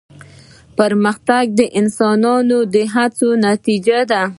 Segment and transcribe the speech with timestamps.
[0.77, 2.23] پرمختګ د انسان
[2.73, 4.23] د هڅو نتیجه ده.